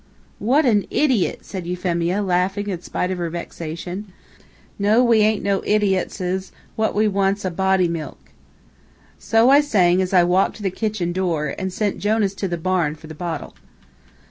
[0.39, 4.11] "What an idiot!" said Euphemia, laughing in spite of her vexation.
[4.79, 8.17] "No, we aint no id i otses What we want's a bot ty mik."
[9.19, 12.57] So I sang as I walked to the kitchen door, and sent Jonas to the
[12.57, 13.53] barn for the bottle.